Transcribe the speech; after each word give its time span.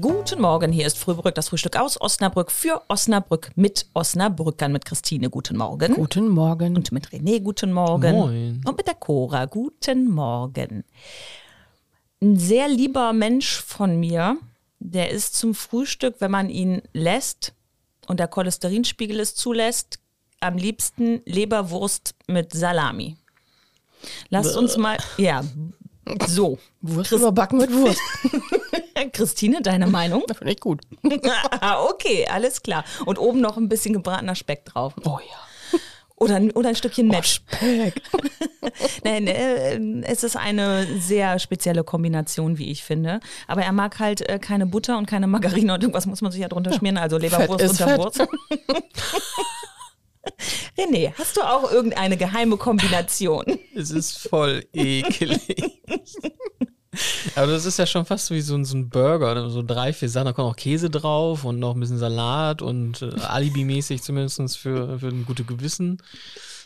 Guten 0.00 0.40
Morgen, 0.40 0.72
hier 0.72 0.86
ist 0.86 0.98
Frühbrück, 0.98 1.36
das 1.36 1.50
Frühstück 1.50 1.76
aus 1.76 2.00
Osnabrück 2.00 2.50
für 2.50 2.82
Osnabrück 2.88 3.50
mit 3.54 3.86
Osnabrückern, 3.94 4.72
mit 4.72 4.84
Christine. 4.84 5.30
Guten 5.30 5.56
Morgen. 5.56 5.94
Guten 5.94 6.28
Morgen. 6.28 6.74
Und 6.74 6.90
mit 6.90 7.10
René, 7.10 7.40
guten 7.40 7.72
Morgen. 7.72 8.12
Moin. 8.12 8.60
Und 8.64 8.76
mit 8.76 8.88
der 8.88 8.96
Cora, 8.96 9.44
guten 9.44 10.10
Morgen. 10.10 10.82
Ein 12.20 12.38
sehr 12.38 12.68
lieber 12.68 13.12
Mensch 13.12 13.60
von 13.60 14.00
mir, 14.00 14.38
der 14.80 15.10
ist 15.10 15.36
zum 15.36 15.54
Frühstück, 15.54 16.16
wenn 16.18 16.32
man 16.32 16.50
ihn 16.50 16.82
lässt 16.92 17.54
und 18.08 18.18
der 18.18 18.26
Cholesterinspiegel 18.26 19.20
es 19.20 19.36
zulässt, 19.36 20.00
am 20.40 20.56
liebsten 20.56 21.22
Leberwurst 21.24 22.16
mit 22.26 22.52
Salami. 22.52 23.16
Lasst 24.28 24.56
uns 24.56 24.76
mal, 24.76 24.96
ja, 25.18 25.44
so. 26.26 26.58
Wurst 26.82 27.12
überbacken 27.12 27.58
mit 27.58 27.72
Wurst. 27.72 28.00
Christine, 29.12 29.60
deine 29.62 29.86
Meinung? 29.86 30.22
Das 30.26 30.38
finde 30.38 30.52
ich 30.52 30.60
gut. 30.60 30.80
Ah, 31.60 31.82
okay, 31.84 32.26
alles 32.32 32.62
klar. 32.62 32.84
Und 33.04 33.18
oben 33.18 33.40
noch 33.40 33.56
ein 33.56 33.68
bisschen 33.68 33.92
gebratener 33.92 34.34
Speck 34.34 34.64
drauf. 34.64 34.94
Oh 35.04 35.18
ja. 35.20 35.78
Oder, 36.18 36.36
ein- 36.36 36.52
oder 36.52 36.70
ein 36.70 36.76
Stückchen 36.76 37.08
Match. 37.08 37.42
Speck. 37.58 38.00
Nein, 39.04 39.26
äh, 39.26 39.78
es 40.04 40.24
ist 40.24 40.34
eine 40.36 40.86
sehr 40.98 41.38
spezielle 41.38 41.84
Kombination, 41.84 42.56
wie 42.56 42.70
ich 42.70 42.82
finde. 42.84 43.20
Aber 43.46 43.62
er 43.62 43.72
mag 43.72 43.98
halt 43.98 44.26
äh, 44.26 44.38
keine 44.38 44.64
Butter 44.66 44.96
und 44.96 45.04
keine 45.06 45.26
Margarine 45.26 45.74
und 45.74 45.82
irgendwas 45.82 46.06
muss 46.06 46.22
man 46.22 46.32
sich 46.32 46.40
ja 46.40 46.48
drunter 46.48 46.72
schmieren, 46.72 46.96
also 46.96 47.18
Leberwurst 47.18 47.80
unter. 47.80 47.98
Wurst. 47.98 48.20
René, 50.78 51.12
hast 51.16 51.36
du 51.36 51.42
auch 51.42 51.70
irgendeine 51.70 52.16
geheime 52.16 52.56
Kombination? 52.56 53.44
Es 53.74 53.90
ist 53.90 54.28
voll 54.28 54.64
ekelig. 54.72 55.82
Aber 57.34 57.46
das 57.48 57.64
ist 57.64 57.78
ja 57.78 57.86
schon 57.86 58.04
fast 58.04 58.30
wie 58.30 58.40
so 58.40 58.54
ein, 58.54 58.64
so 58.64 58.76
ein 58.76 58.88
Burger, 58.88 59.32
oder 59.32 59.50
so 59.50 59.62
drei, 59.62 59.92
vier 59.92 60.08
Sachen. 60.08 60.26
Da 60.26 60.32
kommt 60.32 60.50
auch 60.50 60.56
Käse 60.56 60.90
drauf 60.90 61.44
und 61.44 61.58
noch 61.58 61.74
ein 61.74 61.80
bisschen 61.80 61.98
Salat 61.98 62.62
und 62.62 63.02
äh, 63.02 63.10
Alibi-mäßig 63.20 64.02
zumindest 64.02 64.56
für, 64.56 64.98
für 64.98 65.08
ein 65.08 65.24
gutes 65.24 65.46
Gewissen. 65.46 65.98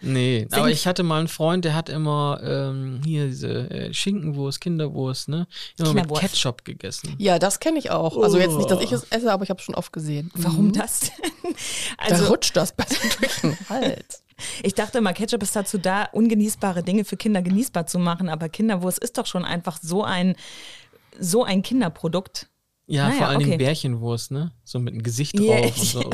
Nee, 0.00 0.48
aber 0.50 0.70
ich 0.70 0.86
hatte 0.86 1.02
mal 1.02 1.18
einen 1.18 1.28
Freund, 1.28 1.64
der 1.64 1.74
hat 1.74 1.88
immer 1.88 2.40
ähm, 2.42 3.00
hier 3.04 3.26
diese 3.26 3.70
äh, 3.70 3.94
Schinkenwurst, 3.94 4.60
Kinderwurst, 4.60 5.28
ne? 5.28 5.46
Immer 5.78 5.94
mit. 5.94 6.12
Ketchup 6.14 6.64
gegessen. 6.64 7.14
Ja, 7.18 7.38
das 7.38 7.60
kenne 7.60 7.78
ich 7.78 7.90
auch. 7.90 8.20
Also 8.22 8.38
jetzt 8.38 8.56
nicht, 8.56 8.70
dass 8.70 8.82
ich 8.82 8.92
es 8.92 9.04
esse, 9.10 9.32
aber 9.32 9.44
ich 9.44 9.50
habe 9.50 9.58
es 9.58 9.64
schon 9.64 9.74
oft 9.74 9.92
gesehen. 9.92 10.30
Warum 10.34 10.72
das 10.72 11.00
denn? 11.00 11.54
Da 11.98 12.14
Also, 12.14 12.26
rutscht 12.26 12.56
das 12.56 12.72
besser 12.72 12.96
durch 13.20 13.34
den 13.42 13.56
Hals. 13.68 14.23
Ich 14.62 14.74
dachte 14.74 14.98
immer, 14.98 15.12
Ketchup 15.12 15.42
ist 15.42 15.54
dazu 15.56 15.78
da, 15.78 16.04
ungenießbare 16.12 16.82
Dinge 16.82 17.04
für 17.04 17.16
Kinder 17.16 17.42
genießbar 17.42 17.86
zu 17.86 17.98
machen, 17.98 18.28
aber 18.28 18.48
Kinderwurst 18.48 18.98
ist 18.98 19.18
doch 19.18 19.26
schon 19.26 19.44
einfach 19.44 19.78
so 19.80 20.02
ein, 20.04 20.36
so 21.18 21.44
ein 21.44 21.62
Kinderprodukt. 21.62 22.48
Ja, 22.86 23.08
Naja, 23.08 23.18
vor 23.18 23.26
allem 23.28 23.40
okay. 23.40 23.56
Bärchenwurst, 23.56 24.30
ne? 24.30 24.52
So 24.62 24.78
mit 24.78 24.92
einem 24.92 25.02
Gesicht 25.02 25.38
drauf 25.38 25.46
Ja. 25.48 25.64
und 25.64 25.76
so. 25.76 26.10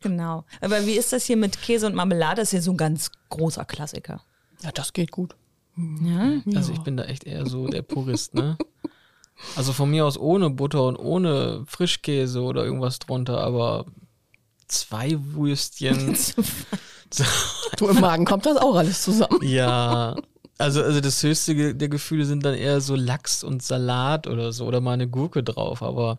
Genau. 0.00 0.44
Aber 0.60 0.84
wie 0.86 0.94
ist 0.94 1.12
das 1.12 1.24
hier 1.26 1.36
mit 1.36 1.60
Käse 1.62 1.86
und 1.86 1.94
Marmelade? 1.94 2.40
Das 2.40 2.48
ist 2.48 2.52
ja 2.54 2.60
so 2.60 2.72
ein 2.72 2.76
ganz 2.76 3.10
großer 3.30 3.64
Klassiker. 3.64 4.20
Ja, 4.62 4.72
das 4.72 4.92
geht 4.92 5.12
gut. 5.12 5.36
Ja? 5.76 6.40
Also 6.56 6.72
ich 6.72 6.80
bin 6.80 6.96
da 6.96 7.04
echt 7.04 7.24
eher 7.24 7.46
so 7.46 7.68
der 7.68 7.82
Purist, 7.82 8.34
ne? 8.34 8.56
Also 9.56 9.72
von 9.72 9.90
mir 9.90 10.06
aus 10.06 10.16
ohne 10.18 10.50
Butter 10.50 10.84
und 10.84 10.96
ohne 10.96 11.64
Frischkäse 11.66 12.40
oder 12.42 12.64
irgendwas 12.64 12.98
drunter, 13.00 13.38
aber 13.40 13.86
zwei 14.68 15.16
Würstchen. 15.18 16.16
Du 17.78 17.86
im 17.90 18.00
Magen 18.00 18.24
kommt 18.24 18.44
das 18.44 18.56
auch 18.56 18.74
alles 18.74 19.02
zusammen. 19.02 19.38
ja. 19.42 20.16
Also, 20.58 20.82
also 20.82 21.00
das 21.00 21.22
höchste 21.22 21.74
der 21.74 21.88
Gefühle 21.88 22.24
sind 22.24 22.44
dann 22.44 22.54
eher 22.54 22.80
so 22.80 22.94
Lachs 22.96 23.44
und 23.44 23.62
Salat 23.62 24.26
oder 24.26 24.52
so 24.52 24.66
oder 24.66 24.80
mal 24.80 24.92
eine 24.92 25.06
Gurke 25.08 25.42
drauf, 25.44 25.82
aber 25.82 26.18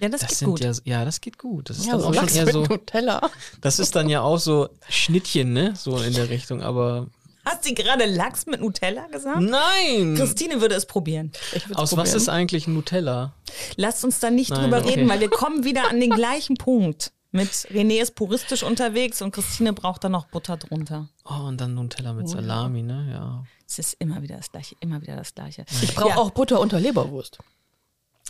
Ja, 0.00 0.08
das, 0.08 0.20
das 0.22 0.30
geht 0.30 0.38
sind 0.38 0.48
gut. 0.48 0.60
ja 0.60 0.72
ja, 0.84 1.04
das 1.04 1.20
geht 1.20 1.38
gut. 1.38 1.68
Das 1.70 1.78
ist 1.78 1.86
Ja, 1.86 1.92
dann 1.92 2.00
so 2.00 2.06
auch 2.08 2.14
schon 2.14 2.22
Lachs 2.24 2.34
eher 2.36 2.44
mit 2.46 2.54
so 2.54 2.64
Nutella. 2.64 3.30
das 3.60 3.78
ist 3.78 3.94
dann 3.94 4.08
ja 4.08 4.20
auch 4.22 4.38
so 4.38 4.68
Schnittchen, 4.88 5.52
ne? 5.52 5.74
So 5.76 5.96
in 5.98 6.14
der 6.14 6.28
Richtung, 6.28 6.60
aber 6.62 7.06
Hast 7.44 7.68
du 7.68 7.74
gerade 7.74 8.04
Lachs 8.06 8.46
mit 8.46 8.60
Nutella 8.60 9.06
gesagt? 9.08 9.40
nein. 9.40 10.14
Christine 10.16 10.60
würde 10.60 10.76
es 10.76 10.86
probieren. 10.86 11.30
Aus 11.74 11.90
was 11.92 12.10
probieren. 12.10 12.16
ist 12.16 12.28
eigentlich 12.28 12.66
Nutella? 12.68 13.34
Lasst 13.76 14.04
uns 14.04 14.18
da 14.20 14.30
nicht 14.30 14.50
Nein, 14.50 14.62
drüber 14.70 14.78
okay. 14.78 14.90
reden, 14.94 15.08
weil 15.08 15.20
wir 15.20 15.30
kommen 15.30 15.64
wieder 15.64 15.88
an 15.90 15.98
den 16.00 16.10
gleichen 16.10 16.56
Punkt. 16.56 17.12
Mit 17.34 17.48
René 17.48 18.00
ist 18.02 18.14
puristisch 18.14 18.62
unterwegs 18.62 19.22
und 19.22 19.32
Christine 19.32 19.72
braucht 19.72 20.04
da 20.04 20.08
noch 20.10 20.26
Butter 20.26 20.58
drunter. 20.58 21.08
Oh, 21.24 21.46
und 21.48 21.58
dann 21.60 21.74
Nutella 21.74 22.12
mit 22.12 22.28
Salami, 22.28 22.82
ne? 22.82 23.08
Ja. 23.10 23.44
Es 23.66 23.78
ist 23.78 23.94
immer 23.98 24.20
wieder 24.22 24.36
das 24.36 24.52
Gleiche, 24.52 24.76
immer 24.80 25.00
wieder 25.00 25.16
das 25.16 25.34
Gleiche. 25.34 25.64
Ich 25.82 25.94
brauche 25.94 26.10
Ja. 26.10 26.16
auch 26.18 26.30
Butter 26.30 26.60
unter 26.60 26.78
Leberwurst. 26.78 27.38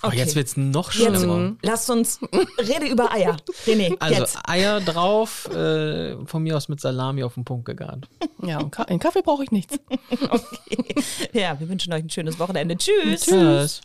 Oh, 0.04 0.08
Okay. 0.08 0.16
jetzt 0.18 0.34
wird's 0.36 0.56
noch 0.56 0.92
Jetzt 0.92 1.16
schlimmer. 1.20 1.56
lasst 1.62 1.88
uns, 1.90 2.20
rede 2.58 2.86
über 2.86 3.12
Eier. 3.12 3.36
René, 3.66 3.96
Also 4.00 4.20
jetzt. 4.20 4.38
Eier 4.48 4.80
drauf, 4.80 5.48
äh, 5.52 6.16
von 6.26 6.42
mir 6.42 6.56
aus 6.56 6.68
mit 6.68 6.80
Salami 6.80 7.22
auf 7.24 7.34
den 7.34 7.44
Punkt 7.44 7.64
gegart. 7.66 8.08
Ja, 8.42 8.58
und 8.58 8.70
Ka 8.72 8.84
in 8.84 8.98
Kaffee 9.00 9.22
brauche 9.22 9.42
ich 9.44 9.50
nichts. 9.50 9.78
Okay. 10.30 10.94
Ja, 11.32 11.58
wir 11.60 11.68
wünschen 11.68 11.92
euch 11.92 12.02
ein 12.04 12.10
schönes 12.10 12.38
Wochenende. 12.38 12.76
Tschüss. 12.76 13.22
Tschüss. 13.22 13.80